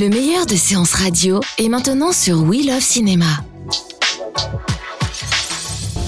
Le 0.00 0.08
meilleur 0.08 0.46
de 0.46 0.56
séances 0.56 0.94
radio 0.94 1.42
est 1.58 1.68
maintenant 1.68 2.10
sur 2.10 2.42
We 2.42 2.64
Love 2.64 2.80
Cinéma. 2.80 3.26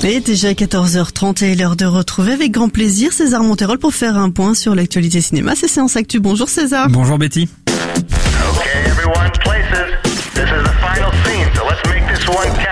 Et 0.02 0.20
déjà 0.20 0.52
14h30 0.52 1.44
et 1.44 1.54
l'heure 1.54 1.76
de 1.76 1.84
retrouver 1.84 2.32
avec 2.32 2.52
grand 2.52 2.70
plaisir 2.70 3.12
César 3.12 3.42
Monterol 3.42 3.78
pour 3.78 3.92
faire 3.92 4.16
un 4.16 4.30
point 4.30 4.54
sur 4.54 4.74
l'actualité 4.74 5.20
cinéma. 5.20 5.52
C'est 5.56 5.68
Séance 5.68 5.94
Actu. 5.96 6.20
Bonjour 6.20 6.48
César. 6.48 6.88
Bonjour 6.88 7.18
Betty. 7.18 7.50
Okay, 7.68 8.88
everyone, 8.88 9.30
places. 9.44 9.92
This 10.32 10.44
is 10.44 10.62
the 10.62 10.74
final 10.80 11.12
scene, 11.26 11.54
so 11.54 11.62
let's 11.68 11.86
make 11.90 12.08
this 12.08 12.26
one 12.26 12.48
count. 12.56 12.71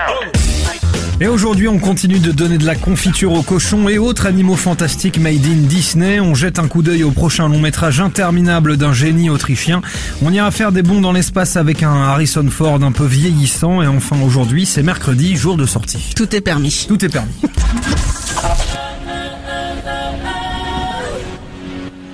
Et 1.22 1.28
aujourd'hui, 1.28 1.68
on 1.68 1.78
continue 1.78 2.18
de 2.18 2.32
donner 2.32 2.56
de 2.56 2.64
la 2.64 2.74
confiture 2.74 3.34
aux 3.34 3.42
cochons 3.42 3.90
et 3.90 3.98
autres 3.98 4.24
animaux 4.24 4.56
fantastiques 4.56 5.18
made 5.18 5.44
in 5.44 5.66
Disney. 5.68 6.18
On 6.18 6.34
jette 6.34 6.58
un 6.58 6.66
coup 6.66 6.80
d'œil 6.82 7.04
au 7.04 7.10
prochain 7.10 7.46
long 7.46 7.60
métrage 7.60 8.00
interminable 8.00 8.78
d'un 8.78 8.94
génie 8.94 9.28
autrichien. 9.28 9.82
On 10.22 10.32
ira 10.32 10.50
faire 10.50 10.72
des 10.72 10.82
bonds 10.82 11.02
dans 11.02 11.12
l'espace 11.12 11.58
avec 11.58 11.82
un 11.82 11.92
Harrison 11.92 12.48
Ford 12.48 12.82
un 12.82 12.92
peu 12.92 13.04
vieillissant. 13.04 13.82
Et 13.82 13.86
enfin, 13.86 14.16
aujourd'hui, 14.22 14.64
c'est 14.64 14.82
mercredi, 14.82 15.36
jour 15.36 15.58
de 15.58 15.66
sortie. 15.66 16.14
Tout 16.16 16.34
est 16.34 16.40
permis. 16.40 16.86
Tout 16.88 17.04
est 17.04 17.10
permis. 17.10 17.34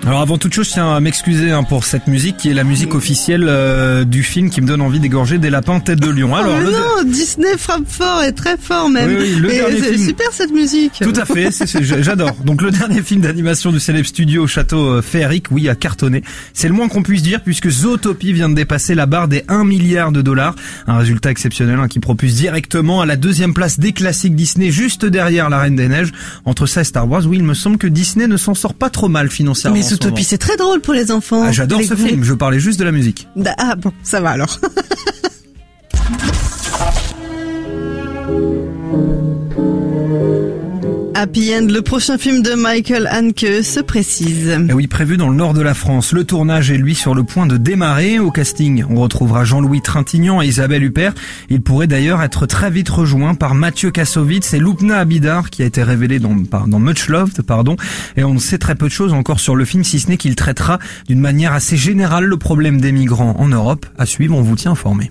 Alors 0.06 0.20
avant 0.20 0.38
toute 0.38 0.54
chose, 0.54 0.68
je 0.68 0.72
tiens 0.74 0.94
à 0.94 1.00
m'excuser 1.00 1.50
hein, 1.50 1.64
pour 1.64 1.82
cette 1.82 2.06
musique 2.06 2.36
qui 2.36 2.48
est 2.48 2.54
la 2.54 2.62
musique 2.62 2.94
officielle 2.94 3.46
euh, 3.48 4.04
du 4.04 4.22
film 4.22 4.50
qui 4.50 4.60
me 4.60 4.66
donne 4.68 4.80
envie 4.80 5.00
d'égorger 5.00 5.38
des 5.38 5.50
lapins 5.50 5.80
tête 5.80 5.98
de 5.98 6.08
lion. 6.08 6.32
Alors 6.32 6.54
oh, 6.56 6.58
mais 6.60 6.64
le- 6.64 6.70
non, 6.70 7.10
Disney 7.10 7.58
frappe 7.58 7.88
fort 7.88 8.22
et 8.22 8.32
très 8.32 8.56
fort 8.56 8.88
même. 8.88 9.10
Oui, 9.10 9.16
oui, 9.18 9.34
le 9.40 9.52
Et 9.52 9.56
dernier 9.56 9.78
c'est 9.80 9.92
film. 9.94 10.06
super 10.06 10.26
cette 10.30 10.52
musique. 10.52 10.92
Tout 11.02 11.12
à 11.16 11.24
fait, 11.24 11.48
j'adore. 11.80 12.36
Donc 12.44 12.62
le 12.62 12.70
dernier 12.70 13.02
film 13.02 13.22
d'animation 13.22 13.72
du 13.72 13.80
célèbre 13.80 14.06
studio 14.06 14.46
Château 14.46 14.78
euh, 14.90 15.02
Féerique, 15.02 15.46
oui, 15.50 15.68
a 15.68 15.74
cartonné. 15.74 16.22
C'est 16.52 16.68
le 16.68 16.74
moins 16.74 16.86
qu'on 16.86 17.02
puisse 17.02 17.22
dire 17.22 17.40
puisque 17.42 17.68
Zootopie 17.68 18.32
vient 18.32 18.48
de 18.48 18.54
dépasser 18.54 18.94
la 18.94 19.06
barre 19.06 19.26
des 19.26 19.42
1 19.48 19.64
milliard 19.64 20.12
de 20.12 20.22
dollars. 20.22 20.54
Un 20.86 20.98
résultat 20.98 21.32
exceptionnel 21.32 21.80
hein, 21.80 21.88
qui 21.88 21.98
propulse 21.98 22.34
directement 22.36 23.00
à 23.00 23.06
la 23.06 23.16
deuxième 23.16 23.54
place 23.54 23.80
des 23.80 23.90
classiques 23.90 24.36
Disney, 24.36 24.70
juste 24.70 25.04
derrière 25.04 25.50
La 25.50 25.58
Reine 25.58 25.74
des 25.74 25.88
Neiges. 25.88 26.12
Entre 26.44 26.66
ça 26.66 26.82
et 26.82 26.84
Star 26.84 27.10
Wars, 27.10 27.26
oui, 27.26 27.38
il 27.38 27.44
me 27.44 27.54
semble 27.54 27.76
que 27.76 27.88
Disney 27.88 28.28
ne 28.28 28.36
s'en 28.36 28.54
sort 28.54 28.74
pas 28.74 28.88
trop 28.88 29.08
mal 29.08 29.30
financièrement. 29.30 29.76
Mais 29.76 29.82
c'est 30.22 30.38
très 30.38 30.56
drôle 30.56 30.80
pour 30.80 30.94
les 30.94 31.10
enfants. 31.10 31.42
Ah, 31.42 31.52
j'adore 31.52 31.82
ce 31.82 31.94
film, 31.94 32.24
je 32.24 32.34
parlais 32.34 32.60
juste 32.60 32.78
de 32.78 32.84
la 32.84 32.92
musique. 32.92 33.28
Ah 33.58 33.74
bon, 33.76 33.92
ça 34.02 34.20
va 34.20 34.30
alors. 34.30 34.60
Happy 41.18 41.54
End, 41.54 41.68
le 41.70 41.80
prochain 41.80 42.18
film 42.18 42.42
de 42.42 42.52
Michael 42.52 43.08
Hanke 43.10 43.64
se 43.64 43.80
précise. 43.80 44.50
Et 44.68 44.74
oui, 44.74 44.86
prévu 44.86 45.16
dans 45.16 45.30
le 45.30 45.34
nord 45.34 45.54
de 45.54 45.62
la 45.62 45.72
France. 45.72 46.12
Le 46.12 46.24
tournage 46.24 46.70
est 46.70 46.76
lui 46.76 46.94
sur 46.94 47.14
le 47.14 47.24
point 47.24 47.46
de 47.46 47.56
démarrer. 47.56 48.18
Au 48.18 48.30
casting, 48.30 48.84
on 48.90 48.96
retrouvera 48.96 49.42
Jean-Louis 49.42 49.80
Trintignant 49.80 50.42
et 50.42 50.46
Isabelle 50.46 50.84
Huppert. 50.84 51.14
Il 51.48 51.62
pourrait 51.62 51.86
d'ailleurs 51.86 52.20
être 52.20 52.44
très 52.44 52.70
vite 52.70 52.90
rejoint 52.90 53.34
par 53.34 53.54
Mathieu 53.54 53.90
Kassovitz 53.90 54.52
et 54.52 54.58
Loupna 54.58 54.98
Abidar, 54.98 55.48
qui 55.48 55.62
a 55.62 55.64
été 55.64 55.82
révélé 55.82 56.18
dans, 56.18 56.36
dans 56.66 56.78
Much 56.80 57.08
Loved, 57.08 57.40
pardon. 57.40 57.76
Et 58.18 58.22
on 58.22 58.38
sait 58.38 58.58
très 58.58 58.74
peu 58.74 58.88
de 58.88 58.92
choses 58.92 59.14
encore 59.14 59.40
sur 59.40 59.56
le 59.56 59.64
film, 59.64 59.84
si 59.84 60.00
ce 60.00 60.10
n'est 60.10 60.18
qu'il 60.18 60.36
traitera 60.36 60.78
d'une 61.08 61.20
manière 61.20 61.54
assez 61.54 61.78
générale 61.78 62.26
le 62.26 62.36
problème 62.36 62.78
des 62.78 62.92
migrants 62.92 63.36
en 63.38 63.48
Europe. 63.48 63.86
À 63.96 64.04
suivre, 64.04 64.36
on 64.36 64.42
vous 64.42 64.56
tient 64.56 64.72
informé. 64.72 65.10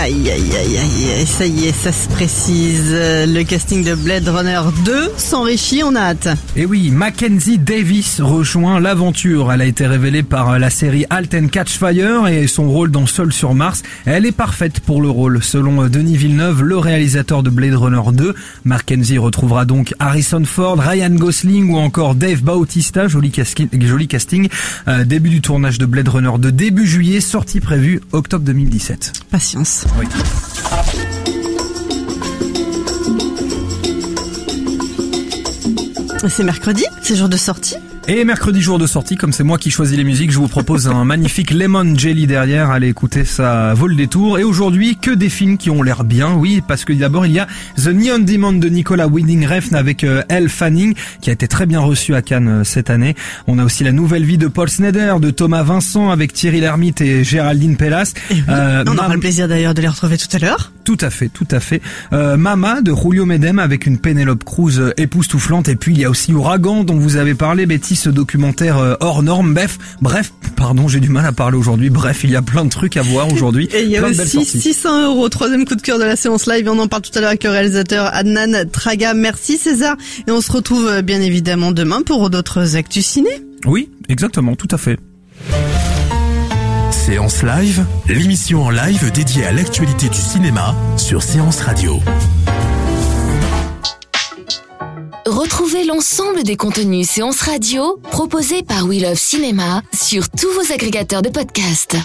Aïe 0.00 0.30
aïe 0.30 0.56
aïe 0.56 0.78
aïe, 0.78 1.10
aïe, 1.18 1.26
ça 1.26 1.44
y 1.44 1.66
est, 1.66 1.72
ça 1.72 1.90
se 1.90 2.08
précise. 2.08 2.92
Le 2.92 3.42
casting 3.42 3.82
de 3.82 3.96
Blade 3.96 4.28
Runner 4.28 4.60
2 4.84 5.10
s'enrichit, 5.16 5.82
on 5.82 5.96
a 5.96 6.00
hâte. 6.00 6.28
Et 6.54 6.66
oui, 6.66 6.90
Mackenzie 6.92 7.58
Davis 7.58 8.20
rejoint 8.20 8.78
l'aventure. 8.78 9.52
Elle 9.52 9.60
a 9.60 9.64
été 9.64 9.88
révélée 9.88 10.22
par 10.22 10.50
euh, 10.50 10.58
la 10.58 10.70
série 10.70 11.04
Halt 11.10 11.34
and 11.34 11.48
Catch 11.48 11.78
Fire 11.78 12.28
et 12.28 12.46
son 12.46 12.70
rôle 12.70 12.92
dans 12.92 13.06
Seul 13.06 13.32
sur 13.32 13.54
Mars. 13.54 13.82
Elle 14.06 14.24
est 14.24 14.32
parfaite 14.32 14.78
pour 14.78 15.02
le 15.02 15.10
rôle. 15.10 15.42
Selon 15.42 15.82
euh, 15.82 15.88
Denis 15.88 16.16
Villeneuve, 16.16 16.62
le 16.62 16.78
réalisateur 16.78 17.42
de 17.42 17.50
Blade 17.50 17.74
Runner 17.74 18.12
2, 18.12 18.36
Mackenzie 18.64 19.18
retrouvera 19.18 19.64
donc 19.64 19.94
Harrison 19.98 20.44
Ford, 20.44 20.78
Ryan 20.78 21.10
Gosling 21.10 21.72
ou 21.72 21.76
encore 21.76 22.14
Dave 22.14 22.42
Bautista. 22.42 23.08
Joli, 23.08 23.32
casting. 23.32 23.68
joli 23.84 24.06
casting. 24.06 24.48
Euh, 24.86 25.04
début 25.04 25.30
du 25.30 25.40
tournage 25.40 25.78
de 25.78 25.86
Blade 25.86 26.08
Runner 26.08 26.38
2 26.38 26.52
début 26.52 26.86
juillet, 26.86 27.20
sortie 27.20 27.58
prévue 27.58 28.00
octobre 28.12 28.44
2017. 28.44 29.24
Patience. 29.32 29.87
C'est 36.28 36.44
mercredi, 36.44 36.84
c'est 37.02 37.16
jour 37.16 37.28
de 37.28 37.36
sortie. 37.36 37.74
Et 38.10 38.24
mercredi 38.24 38.62
jour 38.62 38.78
de 38.78 38.86
sortie, 38.86 39.16
comme 39.16 39.32
c'est 39.32 39.44
moi 39.44 39.58
qui 39.58 39.70
choisis 39.70 39.94
les 39.94 40.02
musiques, 40.02 40.30
je 40.30 40.38
vous 40.38 40.48
propose 40.48 40.88
un 40.88 41.04
magnifique 41.04 41.50
Lemon 41.50 41.94
Jelly 41.94 42.26
derrière. 42.26 42.70
Allez 42.70 42.88
écouter 42.88 43.26
ça 43.26 43.74
vole 43.74 43.96
des 43.96 44.06
tours. 44.06 44.38
Et 44.38 44.44
aujourd'hui, 44.44 44.96
que 44.96 45.10
des 45.10 45.28
films 45.28 45.58
qui 45.58 45.68
ont 45.68 45.82
l'air 45.82 46.04
bien, 46.04 46.32
oui, 46.32 46.62
parce 46.66 46.86
que 46.86 46.94
d'abord 46.94 47.26
il 47.26 47.32
y 47.32 47.38
a 47.38 47.46
The 47.76 47.88
Neon 47.88 48.20
Demon 48.20 48.54
de 48.54 48.70
Nicolas 48.70 49.08
Winding 49.08 49.46
Refn 49.46 49.74
avec 49.74 50.04
euh, 50.04 50.22
Elle 50.30 50.48
Fanning, 50.48 50.94
qui 51.20 51.28
a 51.28 51.34
été 51.34 51.48
très 51.48 51.66
bien 51.66 51.80
reçu 51.80 52.14
à 52.14 52.22
Cannes 52.22 52.48
euh, 52.48 52.64
cette 52.64 52.88
année. 52.88 53.14
On 53.46 53.58
a 53.58 53.64
aussi 53.64 53.84
La 53.84 53.92
Nouvelle 53.92 54.24
Vie 54.24 54.38
de 54.38 54.48
Paul 54.48 54.70
Snyder, 54.70 55.16
de 55.20 55.30
Thomas 55.30 55.62
Vincent 55.62 56.10
avec 56.10 56.32
Thierry 56.32 56.60
Lhermitte 56.60 57.02
et 57.02 57.24
Géraldine 57.24 57.76
Pellas. 57.76 58.14
Euh, 58.48 58.84
on 58.86 58.96
aura 58.96 59.12
le 59.12 59.20
plaisir 59.20 59.48
d'ailleurs 59.48 59.74
de 59.74 59.82
les 59.82 59.88
retrouver 59.88 60.16
tout 60.16 60.34
à 60.34 60.38
l'heure. 60.38 60.72
Tout 60.88 60.96
à 61.02 61.10
fait, 61.10 61.28
tout 61.28 61.46
à 61.50 61.60
fait. 61.60 61.82
Euh, 62.14 62.38
Mama 62.38 62.80
de 62.80 62.94
Julio 62.94 63.26
Medem 63.26 63.58
avec 63.58 63.84
une 63.84 63.98
Penelope 63.98 64.42
Cruz 64.42 64.78
euh, 64.78 64.94
époustouflante. 64.96 65.68
Et 65.68 65.76
puis 65.76 65.92
il 65.92 66.00
y 66.00 66.06
a 66.06 66.08
aussi 66.08 66.32
Ouragan 66.32 66.82
dont 66.82 66.96
vous 66.96 67.16
avez 67.16 67.34
parlé, 67.34 67.66
Betty, 67.66 67.94
ce 67.94 68.08
documentaire 68.08 68.78
euh, 68.78 68.94
hors 69.00 69.22
norme. 69.22 69.52
Bref, 69.52 69.76
bref, 70.00 70.32
pardon, 70.56 70.88
j'ai 70.88 71.00
du 71.00 71.10
mal 71.10 71.26
à 71.26 71.32
parler 71.32 71.58
aujourd'hui. 71.58 71.90
Bref, 71.90 72.24
il 72.24 72.30
y 72.30 72.36
a 72.36 72.40
plein 72.40 72.64
de 72.64 72.70
trucs 72.70 72.96
à 72.96 73.02
voir 73.02 73.30
aujourd'hui. 73.30 73.68
Et 73.74 73.82
il 73.82 73.90
y 73.90 73.98
a 73.98 74.02
aussi 74.02 74.26
sorties. 74.26 74.62
600 74.62 75.08
euros, 75.08 75.28
troisième 75.28 75.66
coup 75.66 75.74
de 75.74 75.82
cœur 75.82 75.98
de 75.98 76.04
la 76.04 76.16
séance 76.16 76.46
live. 76.46 76.64
Et 76.64 76.70
on 76.70 76.78
en 76.78 76.88
parle 76.88 77.02
tout 77.02 77.12
à 77.16 77.20
l'heure 77.20 77.28
avec 77.28 77.44
le 77.44 77.50
réalisateur 77.50 78.08
Adnan 78.14 78.64
Traga. 78.72 79.12
Merci 79.12 79.58
César. 79.58 79.94
Et 80.26 80.30
on 80.30 80.40
se 80.40 80.50
retrouve 80.50 80.88
euh, 80.88 81.02
bien 81.02 81.20
évidemment 81.20 81.70
demain 81.70 82.00
pour 82.00 82.30
d'autres 82.30 82.76
actus 82.76 83.04
ciné. 83.04 83.28
Oui, 83.66 83.90
exactement, 84.08 84.56
tout 84.56 84.68
à 84.70 84.78
fait. 84.78 84.98
Séance 87.08 87.42
Live, 87.42 87.86
l'émission 88.06 88.64
en 88.64 88.68
live 88.68 89.10
dédiée 89.10 89.46
à 89.46 89.50
l'actualité 89.50 90.10
du 90.10 90.18
cinéma 90.18 90.74
sur 90.98 91.22
Séance 91.22 91.60
Radio. 91.60 92.00
Retrouvez 95.24 95.84
l'ensemble 95.84 96.42
des 96.42 96.56
contenus 96.56 97.08
séances 97.08 97.40
radio 97.40 97.98
proposés 98.10 98.62
par 98.62 98.84
We 98.84 99.00
Love 99.00 99.14
Cinéma 99.14 99.80
sur 99.94 100.28
tous 100.28 100.50
vos 100.52 100.70
agrégateurs 100.70 101.22
de 101.22 101.30
podcasts. 101.30 101.96